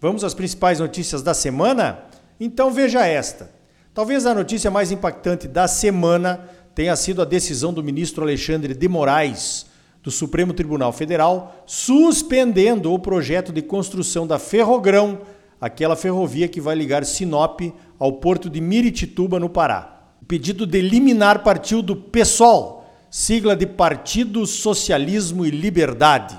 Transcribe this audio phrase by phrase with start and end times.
[0.00, 2.04] Vamos às principais notícias da semana?
[2.38, 3.50] Então veja esta.
[3.92, 8.88] Talvez a notícia mais impactante da semana tenha sido a decisão do ministro Alexandre de
[8.88, 9.66] Moraes,
[10.00, 15.18] do Supremo Tribunal Federal, suspendendo o projeto de construção da Ferrogrão,
[15.60, 17.60] aquela ferrovia que vai ligar Sinop
[17.98, 20.12] ao porto de Miritituba, no Pará.
[20.22, 26.38] O pedido de liminar partiu do PSOL, sigla de Partido Socialismo e Liberdade.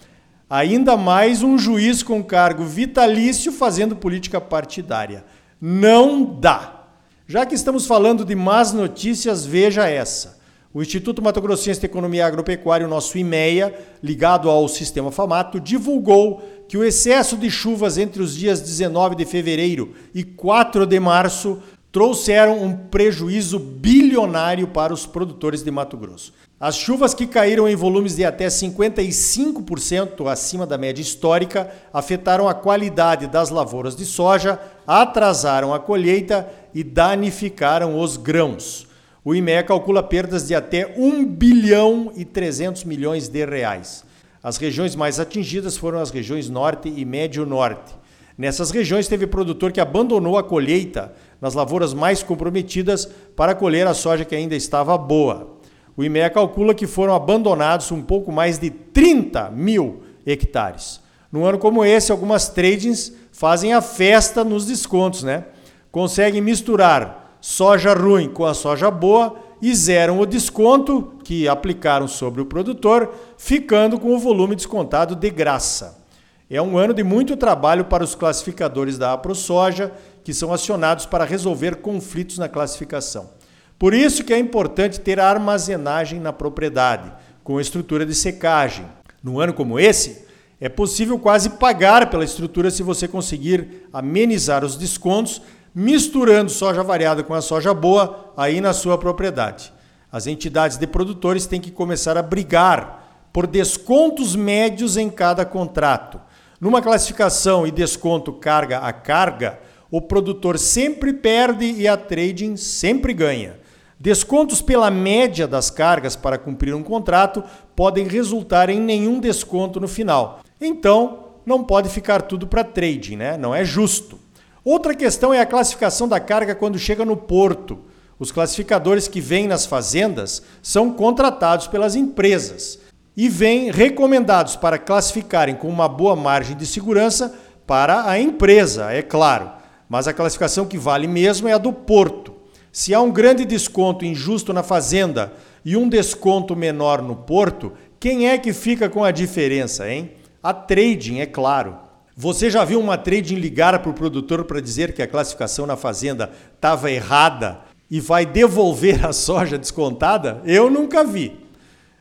[0.49, 5.25] Ainda mais um juiz com cargo vitalício fazendo política partidária.
[5.61, 6.85] Não dá.
[7.27, 10.37] Já que estamos falando de más notícias, veja essa.
[10.73, 16.43] O Instituto Mato Grossense de Economia Agropecuária, o nosso IMEA, ligado ao Sistema Famato, divulgou
[16.69, 21.63] que o excesso de chuvas entre os dias 19 de fevereiro e 4 de março
[21.97, 26.31] trouxeram um prejuízo bilionário para os produtores de Mato Grosso.
[26.61, 32.53] As chuvas que caíram em volumes de até 55% acima da média histórica afetaram a
[32.53, 38.87] qualidade das lavouras de soja, atrasaram a colheita e danificaram os grãos.
[39.25, 44.05] O IME calcula perdas de até 1 bilhão e 300 milhões de reais.
[44.43, 47.94] As regiões mais atingidas foram as regiões norte e médio norte.
[48.37, 51.15] Nessas regiões teve produtor que abandonou a colheita
[51.46, 55.58] nas lavouras mais comprometidas para colher a soja que ainda estava boa.
[55.96, 61.00] O IMEA calcula que foram abandonados um pouco mais de 30 mil hectares.
[61.31, 65.44] Num ano como esse, algumas tradings fazem a festa nos descontos, né?
[65.93, 72.43] Conseguem misturar soja ruim com a soja boa e zeram o desconto que aplicaram sobre
[72.43, 76.04] o produtor, ficando com o volume descontado de graça.
[76.50, 79.93] É um ano de muito trabalho para os classificadores da AproSoja
[80.26, 83.31] que são acionados para resolver conflitos na classificação.
[83.78, 87.12] Por isso que é importante ter armazenagem na propriedade,
[87.44, 88.87] com estrutura de secagem.
[89.23, 90.26] Num ano como esse,
[90.61, 95.43] É possível quase pagar pela estrutura se você conseguir amenizar os descontos,
[95.75, 99.70] misturando soja variada com a soja boa aí na sua propriedade.
[100.11, 106.19] As entidades de produtores têm que começar a brigar por descontos médios em cada contrato.
[106.58, 109.61] Numa classificação e desconto carga a carga,
[109.91, 113.59] o produtor sempre perde e a trading sempre ganha.
[113.99, 117.43] Descontos pela média das cargas para cumprir um contrato
[117.75, 120.41] podem resultar em nenhum desconto no final.
[120.61, 123.38] Então, não pode ficar tudo para trading, né?
[123.38, 124.19] Não é justo.
[124.65, 127.79] Outra questão é a classificação da carga quando chega no porto.
[128.19, 132.79] Os classificadores que vêm nas fazendas são contratados pelas empresas
[133.17, 137.35] e vêm recomendados para classificarem com uma boa margem de segurança
[137.67, 139.56] para a empresa, é claro.
[139.88, 142.35] Mas a classificação que vale mesmo é a do porto.
[142.73, 145.33] Se há um grande desconto injusto na fazenda
[145.65, 150.12] e um desconto menor no porto, quem é que fica com a diferença, hein?
[150.43, 151.77] A trading, é claro.
[152.17, 155.77] Você já viu uma trading ligar para o produtor para dizer que a classificação na
[155.77, 157.61] fazenda estava errada
[157.91, 160.43] e vai devolver a soja descontada?
[160.44, 161.39] Eu nunca vi.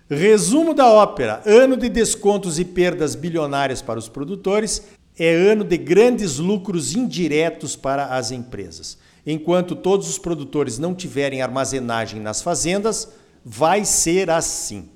[0.09, 4.83] Resumo da ópera: ano de descontos e perdas bilionárias para os produtores
[5.17, 8.97] é ano de grandes lucros indiretos para as empresas.
[9.25, 13.09] Enquanto todos os produtores não tiverem armazenagem nas fazendas,
[13.43, 14.89] vai ser assim.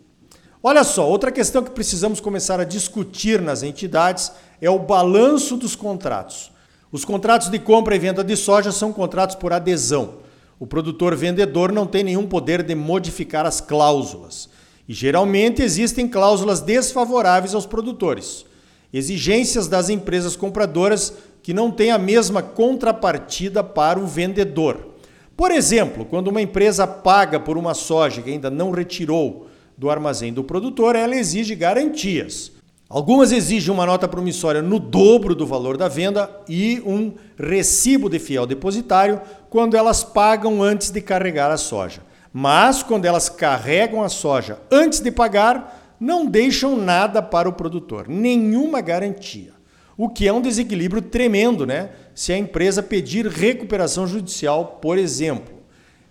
[0.61, 4.31] Olha só, outra questão que precisamos começar a discutir nas entidades
[4.61, 6.51] é o balanço dos contratos.
[6.91, 10.15] Os contratos de compra e venda de soja são contratos por adesão.
[10.59, 14.49] O produtor vendedor não tem nenhum poder de modificar as cláusulas.
[14.87, 18.45] E geralmente existem cláusulas desfavoráveis aos produtores.
[18.91, 21.13] Exigências das empresas compradoras
[21.43, 24.89] que não têm a mesma contrapartida para o vendedor.
[25.37, 29.47] Por exemplo, quando uma empresa paga por uma soja que ainda não retirou
[29.77, 32.51] do armazém do produtor, ela exige garantias.
[32.89, 38.17] Algumas exigem uma nota promissória no dobro do valor da venda e um recibo de
[38.17, 42.01] fiel depositário quando elas pagam antes de carregar a soja.
[42.33, 48.07] Mas quando elas carregam a soja antes de pagar, não deixam nada para o produtor,
[48.07, 49.53] nenhuma garantia.
[49.97, 51.89] O que é um desequilíbrio tremendo, né?
[52.15, 55.55] Se a empresa pedir recuperação judicial, por exemplo.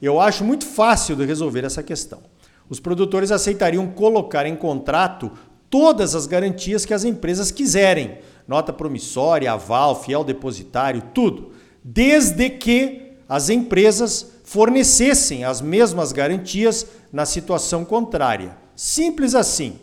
[0.00, 2.20] Eu acho muito fácil de resolver essa questão
[2.68, 5.30] os produtores aceitariam colocar em contrato
[5.70, 11.52] todas as garantias que as empresas quiserem, nota promissória, aval, fiel depositário, tudo,
[11.82, 18.56] desde que as empresas fornecessem as mesmas garantias na situação contrária.
[18.78, 19.76] Simples assim.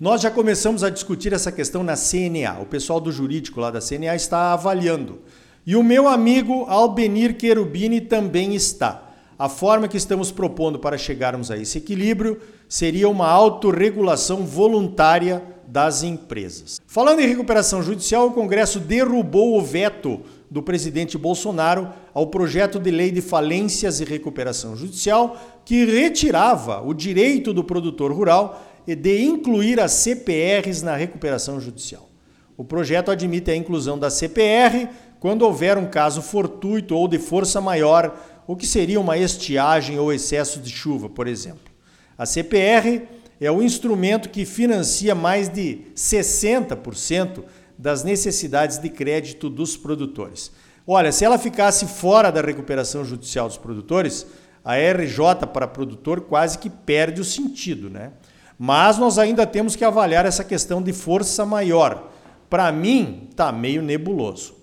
[0.00, 2.58] Nós já começamos a discutir essa questão na CNA.
[2.62, 5.18] O pessoal do jurídico lá da CNA está avaliando.
[5.66, 9.10] E o meu amigo Albenir Querubini também está.
[9.38, 16.02] A forma que estamos propondo para chegarmos a esse equilíbrio seria uma autorregulação voluntária das
[16.02, 16.80] empresas.
[16.86, 22.90] Falando em recuperação judicial, o Congresso derrubou o veto do presidente Bolsonaro ao projeto de
[22.90, 29.78] lei de falências e recuperação judicial que retirava o direito do produtor rural de incluir
[29.78, 32.08] as CPRs na recuperação judicial.
[32.56, 34.88] O projeto admite a inclusão da CPR
[35.20, 38.18] quando houver um caso fortuito ou de força maior
[38.48, 41.72] o que seria uma estiagem ou excesso de chuva, por exemplo.
[42.18, 43.02] A CPR
[43.40, 47.44] é o instrumento que financia mais de 60%
[47.78, 50.50] das necessidades de crédito dos produtores.
[50.84, 54.26] Olha, se ela ficasse fora da recuperação judicial dos produtores,
[54.64, 58.12] a RJ para produtor quase que perde o sentido, né?
[58.58, 62.10] Mas nós ainda temos que avaliar essa questão de força maior.
[62.48, 64.54] Para mim, está meio nebuloso.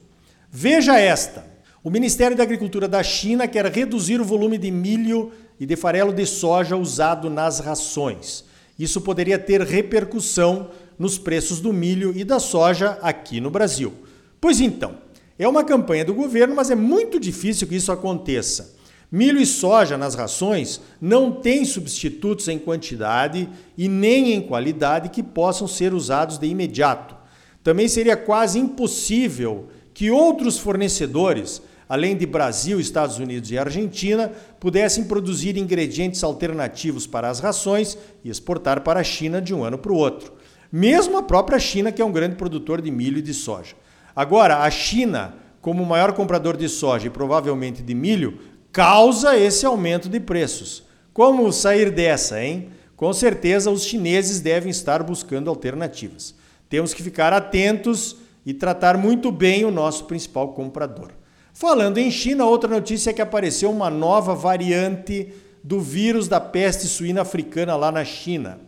[0.51, 1.45] Veja esta.
[1.83, 6.13] O Ministério da Agricultura da China quer reduzir o volume de milho e de farelo
[6.13, 8.43] de soja usado nas rações.
[8.77, 13.93] Isso poderia ter repercussão nos preços do milho e da soja aqui no Brasil.
[14.39, 14.97] Pois então,
[15.39, 18.76] é uma campanha do governo, mas é muito difícil que isso aconteça.
[19.11, 25.23] Milho e soja nas rações não têm substitutos em quantidade e nem em qualidade que
[25.23, 27.15] possam ser usados de imediato.
[27.63, 35.05] Também seria quase impossível que outros fornecedores além de Brasil, Estados Unidos e Argentina, pudessem
[35.05, 39.91] produzir ingredientes alternativos para as rações e exportar para a China de um ano para
[39.91, 40.33] o outro.
[40.71, 43.75] Mesmo a própria China, que é um grande produtor de milho e de soja.
[44.13, 48.39] Agora, a China, como maior comprador de soja e provavelmente de milho,
[48.77, 50.83] causa esse aumento de preços.
[51.11, 52.69] Como sair dessa, hein?
[52.95, 56.35] Com certeza os chineses devem estar buscando alternativas.
[56.69, 61.09] Temos que ficar atentos e tratar muito bem o nosso principal comprador.
[61.55, 66.85] Falando em China, outra notícia é que apareceu uma nova variante do vírus da peste
[66.85, 68.59] suína africana lá na China.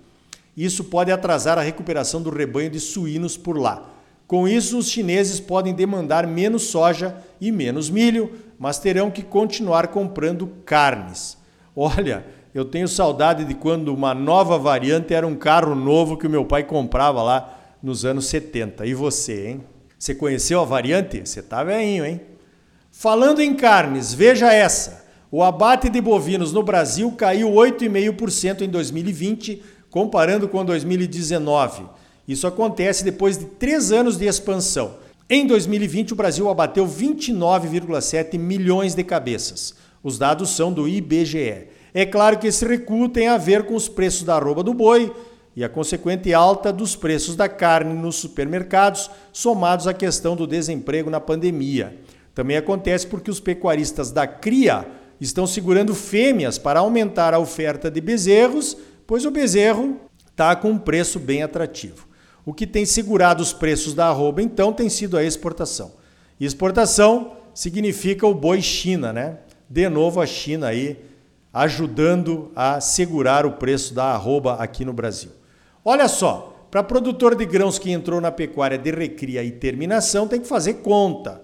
[0.58, 3.88] Isso pode atrasar a recuperação do rebanho de suínos por lá.
[4.30, 9.88] Com isso, os chineses podem demandar menos soja e menos milho, mas terão que continuar
[9.88, 11.36] comprando carnes.
[11.76, 16.30] Olha, eu tenho saudade de quando uma nova variante era um carro novo que o
[16.30, 18.86] meu pai comprava lá nos anos 70.
[18.86, 19.64] E você, hein?
[19.98, 21.22] Você conheceu a variante?
[21.26, 22.22] Você tá velhinho, hein?
[22.92, 25.08] Falando em carnes, veja essa.
[25.32, 31.98] O abate de bovinos no Brasil caiu 8,5% em 2020, comparando com 2019.
[32.30, 34.98] Isso acontece depois de três anos de expansão.
[35.28, 39.74] Em 2020, o Brasil abateu 29,7 milhões de cabeças.
[40.04, 41.70] Os dados são do IBGE.
[41.92, 45.12] É claro que esse recuo tem a ver com os preços da arroba do boi
[45.56, 51.10] e a consequente alta dos preços da carne nos supermercados, somados à questão do desemprego
[51.10, 51.98] na pandemia.
[52.36, 54.86] Também acontece porque os pecuaristas da cria
[55.20, 60.78] estão segurando fêmeas para aumentar a oferta de bezerros, pois o bezerro está com um
[60.78, 62.09] preço bem atrativo.
[62.46, 65.92] O que tem segurado os preços da arroba, então, tem sido a exportação.
[66.40, 69.38] E exportação significa o boi China, né?
[69.70, 70.98] De novo a China aí
[71.54, 75.32] ajudando a segurar o preço da arroba aqui no Brasil.
[75.84, 80.40] Olha só, para produtor de grãos que entrou na pecuária de recria e terminação, tem
[80.40, 81.42] que fazer conta.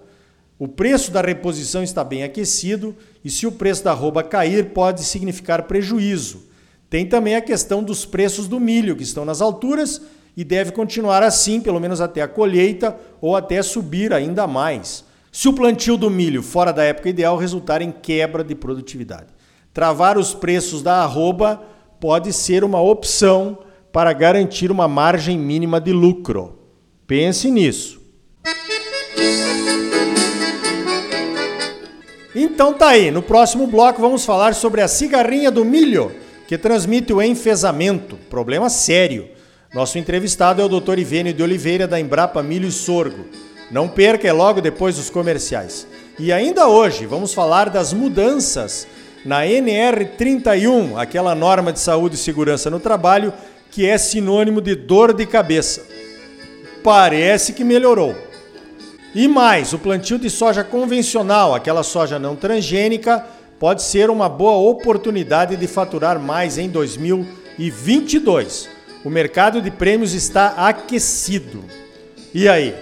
[0.58, 5.04] O preço da reposição está bem aquecido e se o preço da arroba cair, pode
[5.04, 6.44] significar prejuízo.
[6.88, 10.00] Tem também a questão dos preços do milho, que estão nas alturas
[10.36, 15.04] e deve continuar assim, pelo menos até a colheita ou até subir ainda mais.
[15.32, 19.28] Se o plantio do milho fora da época ideal resultar em quebra de produtividade.
[19.72, 21.62] Travar os preços da arroba
[21.98, 23.58] pode ser uma opção
[23.92, 26.58] para garantir uma margem mínima de lucro.
[27.06, 28.00] Pense nisso.
[32.34, 36.12] Então tá aí, no próximo bloco vamos falar sobre a cigarrinha do milho,
[36.46, 39.35] que transmite o enfesamento, problema sério.
[39.76, 40.98] Nosso entrevistado é o Dr.
[40.98, 43.26] Ivênio de Oliveira da Embrapa Milho e Sorgo.
[43.70, 45.86] Não perca, é logo depois dos comerciais.
[46.18, 48.88] E ainda hoje vamos falar das mudanças
[49.22, 53.34] na NR31, aquela norma de saúde e segurança no trabalho
[53.70, 55.84] que é sinônimo de dor de cabeça.
[56.82, 58.16] Parece que melhorou.
[59.14, 63.26] E mais, o plantio de soja convencional, aquela soja não transgênica,
[63.60, 68.75] pode ser uma boa oportunidade de faturar mais em 2022.
[69.06, 71.62] O mercado de prêmios está aquecido.
[72.34, 72.74] E aí,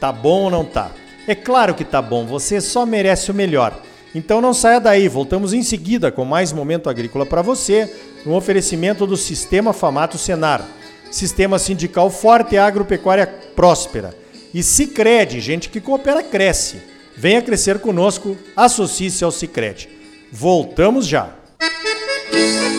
[0.00, 0.90] tá bom ou não tá?
[1.28, 3.78] É claro que tá bom, você só merece o melhor.
[4.14, 9.06] Então não saia daí, voltamos em seguida com mais momento agrícola para você, no oferecimento
[9.06, 10.66] do Sistema Famato Senar.
[11.10, 14.14] Sistema sindical forte e agropecuária próspera.
[14.54, 16.80] E Sicredi, gente que coopera cresce.
[17.14, 19.90] Venha crescer conosco, associe-se ao Sicredi.
[20.32, 21.34] Voltamos já.
[22.32, 22.75] Música